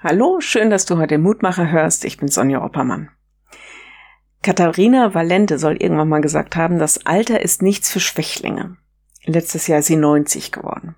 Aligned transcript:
Hallo, 0.00 0.38
schön, 0.38 0.70
dass 0.70 0.86
du 0.86 0.96
heute 0.98 1.18
Mutmacher 1.18 1.72
hörst. 1.72 2.04
Ich 2.04 2.18
bin 2.18 2.28
Sonja 2.28 2.62
Oppermann. 2.62 3.10
Katharina 4.44 5.12
Valente 5.12 5.58
soll 5.58 5.74
irgendwann 5.82 6.08
mal 6.08 6.20
gesagt 6.20 6.54
haben, 6.54 6.78
das 6.78 7.04
Alter 7.04 7.42
ist 7.42 7.62
nichts 7.62 7.90
für 7.90 7.98
Schwächlinge. 7.98 8.76
Letztes 9.24 9.66
Jahr 9.66 9.80
ist 9.80 9.86
sie 9.86 9.96
90 9.96 10.52
geworden. 10.52 10.94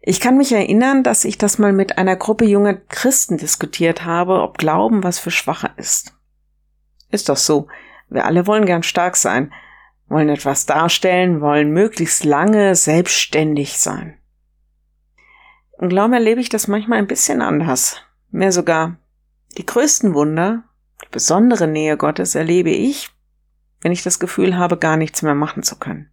Ich 0.00 0.20
kann 0.20 0.36
mich 0.36 0.52
erinnern, 0.52 1.02
dass 1.02 1.24
ich 1.24 1.38
das 1.38 1.58
mal 1.58 1.72
mit 1.72 1.98
einer 1.98 2.14
Gruppe 2.14 2.44
junger 2.44 2.74
Christen 2.74 3.36
diskutiert 3.36 4.04
habe, 4.04 4.42
ob 4.42 4.58
Glauben 4.58 5.02
was 5.02 5.18
für 5.18 5.32
Schwache 5.32 5.72
ist. 5.76 6.14
Ist 7.10 7.30
doch 7.30 7.36
so. 7.36 7.66
Wir 8.08 8.26
alle 8.26 8.46
wollen 8.46 8.64
gern 8.64 8.84
stark 8.84 9.16
sein, 9.16 9.52
wollen 10.06 10.28
etwas 10.28 10.66
darstellen, 10.66 11.40
wollen 11.40 11.72
möglichst 11.72 12.22
lange 12.22 12.76
selbstständig 12.76 13.76
sein. 13.78 14.21
Im 15.78 15.88
Glauben 15.88 16.12
erlebe 16.12 16.40
ich 16.40 16.48
das 16.48 16.68
manchmal 16.68 16.98
ein 16.98 17.06
bisschen 17.06 17.42
anders. 17.42 18.00
Mehr 18.30 18.52
sogar. 18.52 18.96
Die 19.58 19.66
größten 19.66 20.14
Wunder, 20.14 20.64
die 21.04 21.08
besondere 21.10 21.66
Nähe 21.66 21.96
Gottes 21.96 22.34
erlebe 22.34 22.70
ich, 22.70 23.10
wenn 23.80 23.92
ich 23.92 24.02
das 24.02 24.18
Gefühl 24.18 24.56
habe, 24.56 24.76
gar 24.76 24.96
nichts 24.96 25.22
mehr 25.22 25.34
machen 25.34 25.62
zu 25.62 25.76
können. 25.76 26.10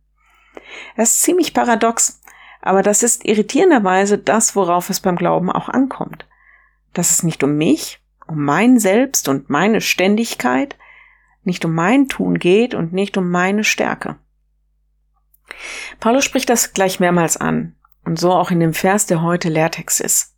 Es 0.95 1.16
ist 1.16 1.22
ziemlich 1.22 1.54
paradox, 1.54 2.22
aber 2.62 2.84
das 2.84 3.04
ist 3.04 3.26
irritierenderweise 3.26 4.18
das, 4.18 4.55
worauf 4.55 4.90
es 4.90 4.99
beim 4.99 5.16
Glauben 5.16 5.52
auch 5.52 5.70
ankommt. 5.70 6.26
Dass 6.94 7.12
es 7.12 7.23
nicht 7.23 7.44
um 7.44 7.55
mich, 7.55 8.02
um 8.27 8.44
mein 8.44 8.80
Selbst 8.80 9.27
und 9.27 9.49
meine 9.49 9.82
Ständigkeit, 9.82 10.77
nicht 11.44 11.63
um 11.63 11.73
mein 11.73 12.10
Tun 12.10 12.40
geht 12.40 12.73
und 12.73 12.91
nicht 12.91 13.18
um 13.18 13.30
meine 13.30 13.63
Stärke. 13.63 14.18
Paulus 15.99 16.26
spricht 16.26 16.49
das 16.49 16.73
gleich 16.73 16.99
mehrmals 16.99 17.38
an. 17.38 17.76
Und 18.09 18.18
so 18.18 18.34
auch 18.34 18.49
in 18.49 18.59
dem 18.59 18.73
Vers, 18.73 19.05
der 19.05 19.22
heute 19.22 19.49
Lehrtext 19.49 20.02
ist. 20.02 20.34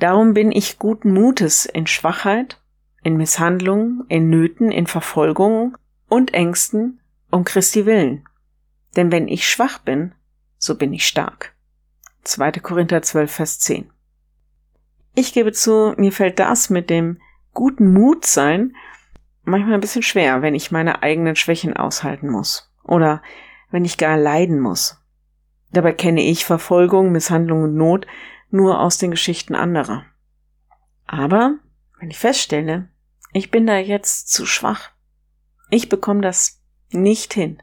Darum 0.00 0.32
bin 0.32 0.50
ich 0.50 0.78
guten 0.78 1.12
Mutes 1.12 1.66
in 1.66 1.86
Schwachheit, 1.86 2.58
in 3.02 3.18
Misshandlungen, 3.18 4.04
in 4.08 4.30
Nöten, 4.30 4.70
in 4.70 4.86
Verfolgungen 4.86 5.76
und 6.08 6.32
Ängsten 6.32 7.02
um 7.30 7.44
Christi 7.44 7.84
willen. 7.84 8.26
Denn 8.96 9.12
wenn 9.12 9.28
ich 9.28 9.46
schwach 9.46 9.76
bin, 9.76 10.14
so 10.56 10.78
bin 10.78 10.94
ich 10.94 11.06
stark. 11.06 11.54
2. 12.22 12.52
Korinther 12.52 13.02
12, 13.02 13.30
Vers 13.30 13.58
10. 13.58 13.90
Ich 15.14 15.34
gebe 15.34 15.52
zu, 15.52 15.92
mir 15.98 16.12
fällt 16.12 16.38
das 16.38 16.70
mit 16.70 16.88
dem 16.88 17.20
guten 17.52 17.92
Mut 17.92 18.24
sein 18.24 18.74
manchmal 19.42 19.74
ein 19.74 19.82
bisschen 19.82 20.00
schwer, 20.02 20.40
wenn 20.40 20.54
ich 20.54 20.70
meine 20.70 21.02
eigenen 21.02 21.36
Schwächen 21.36 21.76
aushalten 21.76 22.30
muss 22.30 22.72
oder 22.84 23.20
wenn 23.70 23.84
ich 23.84 23.98
gar 23.98 24.16
leiden 24.16 24.60
muss. 24.60 25.03
Dabei 25.74 25.92
kenne 25.92 26.22
ich 26.22 26.44
Verfolgung, 26.44 27.10
Misshandlung 27.10 27.64
und 27.64 27.74
Not 27.74 28.06
nur 28.48 28.80
aus 28.80 28.96
den 28.96 29.10
Geschichten 29.10 29.56
anderer. 29.56 30.04
Aber 31.04 31.56
wenn 31.98 32.10
ich 32.10 32.18
feststelle, 32.18 32.88
ich 33.32 33.50
bin 33.50 33.66
da 33.66 33.76
jetzt 33.76 34.32
zu 34.32 34.46
schwach, 34.46 34.92
ich 35.70 35.88
bekomme 35.88 36.20
das 36.20 36.62
nicht 36.90 37.34
hin, 37.34 37.60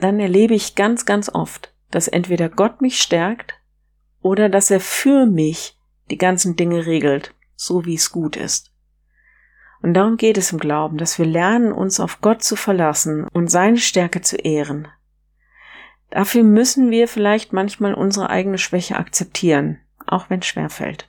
dann 0.00 0.18
erlebe 0.18 0.54
ich 0.54 0.74
ganz, 0.74 1.06
ganz 1.06 1.28
oft, 1.32 1.72
dass 1.92 2.08
entweder 2.08 2.48
Gott 2.48 2.80
mich 2.80 3.00
stärkt 3.00 3.54
oder 4.20 4.48
dass 4.48 4.72
er 4.72 4.80
für 4.80 5.24
mich 5.24 5.78
die 6.10 6.18
ganzen 6.18 6.56
Dinge 6.56 6.84
regelt, 6.84 7.32
so 7.54 7.84
wie 7.84 7.94
es 7.94 8.10
gut 8.10 8.34
ist. 8.34 8.72
Und 9.82 9.94
darum 9.94 10.16
geht 10.16 10.36
es 10.36 10.50
im 10.50 10.58
Glauben, 10.58 10.98
dass 10.98 11.20
wir 11.20 11.26
lernen, 11.26 11.70
uns 11.70 12.00
auf 12.00 12.20
Gott 12.20 12.42
zu 12.42 12.56
verlassen 12.56 13.28
und 13.32 13.52
seine 13.52 13.78
Stärke 13.78 14.20
zu 14.20 14.34
ehren, 14.34 14.88
Dafür 16.14 16.44
müssen 16.44 16.92
wir 16.92 17.08
vielleicht 17.08 17.52
manchmal 17.52 17.92
unsere 17.92 18.30
eigene 18.30 18.56
Schwäche 18.56 18.94
akzeptieren, 18.94 19.80
auch 20.06 20.30
wenn 20.30 20.38
es 20.38 20.46
schwer 20.46 20.70
fällt. 20.70 21.08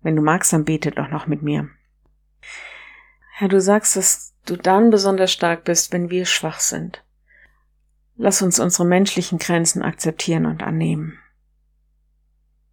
Wenn 0.00 0.14
du 0.14 0.22
magst, 0.22 0.52
dann 0.52 0.64
bete 0.64 0.92
doch 0.92 1.08
noch 1.08 1.26
mit 1.26 1.42
mir. 1.42 1.68
Herr, 3.32 3.48
du 3.48 3.60
sagst, 3.60 3.96
dass 3.96 4.32
du 4.46 4.56
dann 4.56 4.90
besonders 4.90 5.32
stark 5.32 5.64
bist, 5.64 5.92
wenn 5.92 6.08
wir 6.08 6.24
schwach 6.24 6.60
sind. 6.60 7.02
Lass 8.14 8.42
uns 8.42 8.60
unsere 8.60 8.86
menschlichen 8.86 9.40
Grenzen 9.40 9.82
akzeptieren 9.82 10.46
und 10.46 10.62
annehmen. 10.62 11.18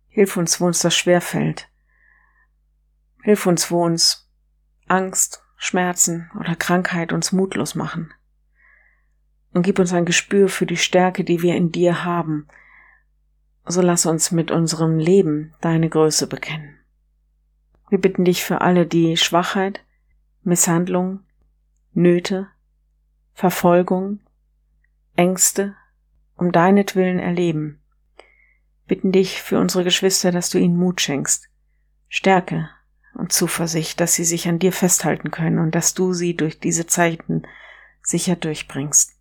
Hilf 0.07 0.37
uns, 0.37 0.61
wo 0.61 0.67
uns 0.67 0.81
das 0.81 0.95
schwer 0.95 1.21
fällt. 1.21 1.67
Hilf 3.23 3.47
uns, 3.47 3.71
wo 3.71 3.83
uns 3.83 4.29
Angst, 4.87 5.43
Schmerzen 5.57 6.29
oder 6.39 6.55
Krankheit 6.55 7.11
uns 7.11 7.31
mutlos 7.31 7.73
machen 7.73 8.13
und 9.53 9.63
gib 9.63 9.79
uns 9.79 9.93
ein 9.93 10.05
Gespür 10.05 10.49
für 10.49 10.65
die 10.65 10.77
Stärke, 10.77 11.23
die 11.23 11.41
wir 11.41 11.55
in 11.55 11.71
dir 11.71 12.03
haben. 12.05 12.47
So 13.65 13.81
lass 13.81 14.05
uns 14.05 14.31
mit 14.31 14.51
unserem 14.51 14.97
Leben 14.97 15.53
deine 15.61 15.89
Größe 15.89 16.27
bekennen. 16.27 16.77
Wir 17.89 17.99
bitten 17.99 18.25
dich 18.25 18.43
für 18.43 18.61
alle, 18.61 18.85
die 18.85 19.17
Schwachheit, 19.17 19.83
Misshandlung, 20.43 21.19
Nöte, 21.93 22.47
Verfolgung, 23.33 24.19
Ängste 25.15 25.75
um 26.41 26.51
deinetwillen 26.51 27.19
erleben. 27.19 27.79
Bitten 28.87 29.11
dich 29.11 29.41
für 29.41 29.59
unsere 29.59 29.83
Geschwister, 29.83 30.31
dass 30.31 30.49
du 30.49 30.57
ihnen 30.57 30.75
Mut 30.75 30.99
schenkst, 30.99 31.49
Stärke 32.09 32.69
und 33.13 33.31
Zuversicht, 33.31 33.99
dass 33.99 34.15
sie 34.15 34.23
sich 34.23 34.47
an 34.47 34.57
dir 34.57 34.73
festhalten 34.73 35.29
können 35.29 35.59
und 35.59 35.75
dass 35.75 35.93
du 35.93 36.13
sie 36.13 36.35
durch 36.35 36.59
diese 36.59 36.87
Zeiten 36.87 37.43
sicher 38.01 38.35
durchbringst. 38.35 39.20